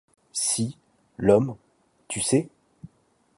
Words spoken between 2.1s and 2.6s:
sais?